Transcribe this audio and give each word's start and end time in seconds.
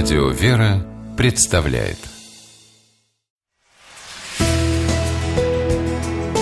Радио 0.00 0.28
«Вера» 0.28 0.86
представляет 1.16 1.98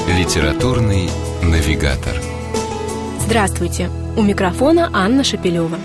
Литературный 0.06 1.08
навигатор 1.42 2.20
Здравствуйте! 3.20 3.88
У 4.14 4.20
микрофона 4.20 4.90
Анна 4.92 5.24
Шапилева. 5.24 5.78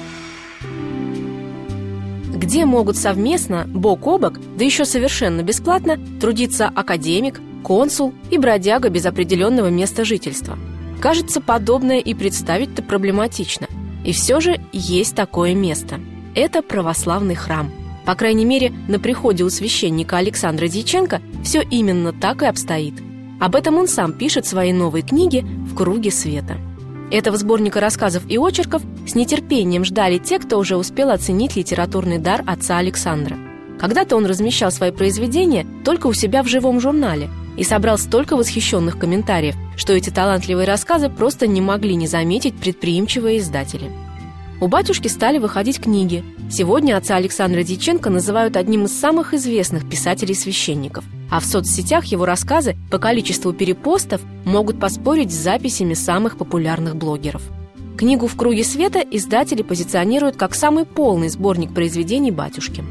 Где 2.33 2.65
могут 2.65 2.97
совместно, 2.97 3.63
бок 3.67 4.05
о 4.05 4.17
бок, 4.17 4.33
да 4.57 4.65
еще 4.65 4.83
совершенно 4.83 5.41
бесплатно, 5.41 5.97
трудиться 6.19 6.67
академик, 6.67 7.39
консул 7.63 8.13
и 8.29 8.37
бродяга 8.37 8.89
без 8.89 9.05
определенного 9.05 9.69
места 9.69 10.03
жительства? 10.03 10.59
Кажется, 10.99 11.39
подобное 11.39 11.99
и 11.99 12.13
представить-то 12.13 12.83
проблематично. 12.83 13.67
И 14.03 14.11
все 14.11 14.41
же 14.41 14.59
есть 14.73 15.15
такое 15.15 15.55
место– 15.55 16.01
это 16.35 16.61
православный 16.61 17.35
храм. 17.35 17.71
По 18.05 18.15
крайней 18.15 18.45
мере, 18.45 18.71
на 18.87 18.99
приходе 18.99 19.43
у 19.43 19.49
священника 19.49 20.17
Александра 20.17 20.67
Дьяченко 20.67 21.21
все 21.43 21.61
именно 21.61 22.13
так 22.13 22.41
и 22.41 22.45
обстоит. 22.45 22.95
Об 23.39 23.55
этом 23.55 23.77
он 23.77 23.87
сам 23.87 24.13
пишет 24.13 24.45
в 24.45 24.49
своей 24.49 24.73
новой 24.73 25.01
книге 25.01 25.41
«В 25.41 25.75
круге 25.75 26.11
света». 26.11 26.57
Этого 27.11 27.37
сборника 27.37 27.79
рассказов 27.79 28.23
и 28.29 28.37
очерков 28.37 28.81
с 29.05 29.15
нетерпением 29.15 29.83
ждали 29.83 30.17
те, 30.17 30.39
кто 30.39 30.57
уже 30.57 30.77
успел 30.77 31.09
оценить 31.09 31.55
литературный 31.55 32.17
дар 32.17 32.43
отца 32.47 32.77
Александра. 32.77 33.37
Когда-то 33.79 34.15
он 34.15 34.25
размещал 34.25 34.71
свои 34.71 34.91
произведения 34.91 35.65
только 35.83 36.07
у 36.07 36.13
себя 36.13 36.43
в 36.43 36.47
живом 36.47 36.79
журнале 36.79 37.29
и 37.57 37.63
собрал 37.63 37.97
столько 37.97 38.37
восхищенных 38.37 38.97
комментариев, 38.97 39.55
что 39.75 39.93
эти 39.93 40.09
талантливые 40.09 40.67
рассказы 40.67 41.09
просто 41.09 41.47
не 41.47 41.61
могли 41.61 41.95
не 41.95 42.07
заметить 42.07 42.55
предприимчивые 42.55 43.39
издатели. 43.39 43.91
У 44.61 44.67
батюшки 44.67 45.07
стали 45.07 45.39
выходить 45.39 45.81
книги. 45.81 46.23
Сегодня 46.51 46.95
отца 46.95 47.15
Александра 47.15 47.63
Дьяченко 47.63 48.11
называют 48.11 48.55
одним 48.55 48.85
из 48.85 48.91
самых 48.91 49.33
известных 49.33 49.89
писателей-священников. 49.89 51.03
А 51.31 51.39
в 51.39 51.45
соцсетях 51.45 52.05
его 52.05 52.25
рассказы 52.25 52.75
по 52.91 52.99
количеству 52.99 53.53
перепостов 53.53 54.21
могут 54.45 54.79
поспорить 54.79 55.31
с 55.31 55.35
записями 55.35 55.95
самых 55.95 56.37
популярных 56.37 56.95
блогеров. 56.95 57.41
Книгу 57.97 58.27
«В 58.27 58.35
круге 58.35 58.63
света» 58.63 58.99
издатели 58.99 59.63
позиционируют 59.63 60.35
как 60.35 60.53
самый 60.53 60.85
полный 60.85 61.29
сборник 61.29 61.73
произведений 61.73 62.31
батюшки. 62.31 62.83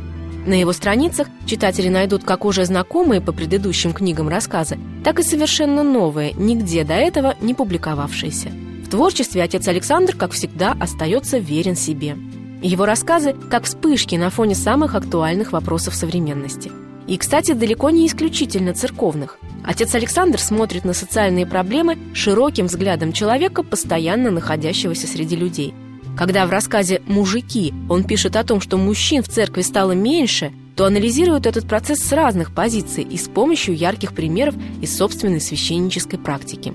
На 0.47 0.55
его 0.55 0.73
страницах 0.73 1.29
читатели 1.47 1.89
найдут 1.89 2.25
как 2.25 2.45
уже 2.45 2.65
знакомые 2.65 3.21
по 3.21 3.31
предыдущим 3.31 3.93
книгам 3.93 4.29
рассказы, 4.29 4.77
так 5.05 5.21
и 5.21 5.23
совершенно 5.23 5.85
новые, 5.85 6.33
нигде 6.33 6.83
до 6.83 6.95
этого 6.95 7.37
не 7.41 7.55
публиковавшиеся– 7.55 8.51
творчестве 8.91 9.43
отец 9.43 9.67
Александр, 9.69 10.15
как 10.15 10.33
всегда, 10.33 10.77
остается 10.79 11.39
верен 11.39 11.77
себе. 11.77 12.17
Его 12.63 12.85
рассказы 12.85 13.35
как 13.51 13.65
вспышки 13.65 14.17
на 14.17 14.29
фоне 14.29 14.55
самых 14.55 14.95
актуальных 14.95 15.53
вопросов 15.53 15.95
современности. 15.95 16.71
И, 17.07 17.17
кстати, 17.17 17.53
далеко 17.53 17.91
не 17.91 18.07
исключительно 18.07 18.75
церковных. 18.75 19.39
Отец 19.65 19.95
Александр 19.95 20.39
смотрит 20.39 20.85
на 20.85 20.93
социальные 20.93 21.47
проблемы 21.47 21.97
широким 22.13 22.67
взглядом 22.67 23.13
человека, 23.13 23.63
постоянно 23.63 24.31
находящегося 24.31 25.07
среди 25.07 25.37
людей. 25.37 25.75
Когда 26.17 26.47
в 26.47 26.51
рассказе 26.51 27.01
«Мужики» 27.07 27.73
он 27.89 28.05
пишет 28.05 28.37
о 28.37 28.45
том, 28.45 28.61
что 28.61 28.77
мужчин 28.77 29.23
в 29.23 29.29
церкви 29.29 29.63
стало 29.63 29.93
меньше, 29.93 30.53
то 30.77 30.85
анализирует 30.85 31.47
этот 31.47 31.67
процесс 31.67 31.99
с 32.01 32.13
разных 32.13 32.55
позиций 32.55 33.05
и 33.05 33.17
с 33.17 33.29
помощью 33.29 33.75
ярких 33.75 34.13
примеров 34.15 34.55
из 34.83 34.97
собственной 34.97 35.41
священнической 35.41 36.19
практики. 36.19 36.75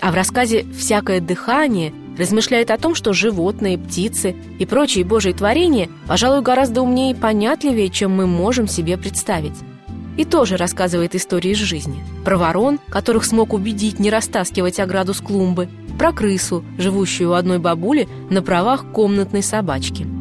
А 0.00 0.10
в 0.10 0.14
рассказе 0.14 0.64
«Всякое 0.76 1.20
дыхание» 1.20 1.92
размышляет 2.18 2.70
о 2.70 2.78
том, 2.78 2.94
что 2.94 3.12
животные, 3.12 3.78
птицы 3.78 4.34
и 4.58 4.66
прочие 4.66 5.04
божьи 5.04 5.32
творения, 5.32 5.88
пожалуй, 6.06 6.42
гораздо 6.42 6.82
умнее 6.82 7.12
и 7.12 7.16
понятливее, 7.16 7.88
чем 7.88 8.12
мы 8.12 8.26
можем 8.26 8.66
себе 8.66 8.96
представить. 8.96 9.56
И 10.16 10.24
тоже 10.24 10.56
рассказывает 10.56 11.14
истории 11.14 11.52
из 11.52 11.58
жизни. 11.58 12.02
Про 12.24 12.36
ворон, 12.36 12.78
которых 12.88 13.24
смог 13.24 13.52
убедить 13.52 13.98
не 13.98 14.10
растаскивать 14.10 14.80
ограду 14.80 15.14
с 15.14 15.20
клумбы, 15.20 15.68
про 15.98 16.12
крысу, 16.12 16.64
живущую 16.78 17.30
у 17.30 17.34
одной 17.34 17.58
бабули 17.58 18.08
на 18.28 18.42
правах 18.42 18.86
комнатной 18.92 19.42
собачки– 19.42 20.06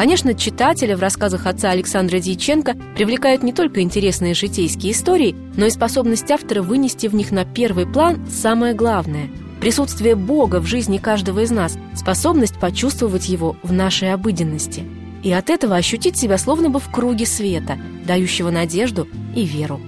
Конечно, 0.00 0.32
читателя 0.32 0.96
в 0.96 1.00
рассказах 1.00 1.44
отца 1.44 1.68
Александра 1.68 2.20
Дьяченко 2.20 2.74
привлекают 2.96 3.42
не 3.42 3.52
только 3.52 3.82
интересные 3.82 4.32
житейские 4.32 4.92
истории, 4.92 5.36
но 5.58 5.66
и 5.66 5.70
способность 5.70 6.30
автора 6.30 6.62
вынести 6.62 7.06
в 7.06 7.14
них 7.14 7.32
на 7.32 7.44
первый 7.44 7.84
план 7.84 8.26
самое 8.30 8.72
главное– 8.72 9.28
присутствие 9.60 10.14
Бога 10.14 10.60
в 10.60 10.64
жизни 10.64 10.96
каждого 10.96 11.40
из 11.40 11.50
нас, 11.50 11.76
способность 11.94 12.58
почувствовать 12.58 13.28
Его 13.28 13.58
в 13.62 13.74
нашей 13.74 14.14
обыденности. 14.14 14.84
И 15.22 15.30
от 15.32 15.50
этого 15.50 15.76
ощутить 15.76 16.16
себя 16.16 16.38
словно 16.38 16.70
бы 16.70 16.80
в 16.80 16.90
круге 16.90 17.26
света, 17.26 17.76
дающего 18.06 18.50
надежду 18.50 19.06
и 19.36 19.44
веру. 19.44 19.82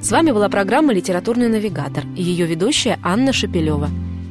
С 0.00 0.10
вами 0.10 0.30
была 0.30 0.48
программа 0.48 0.94
«Литературный 0.94 1.50
навигатор» 1.50 2.04
и 2.16 2.22
ее 2.22 2.46
ведущая 2.46 2.98
Анна 3.02 3.34
Шапилева. 3.34 3.90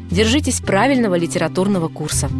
Держитесь 0.09 0.59
правильного 0.59 1.13
литературного 1.13 1.87
курса. 1.87 2.31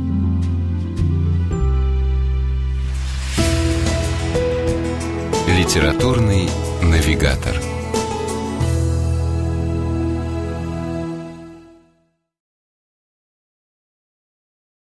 Литературный 5.58 6.48
навигатор. 6.84 7.77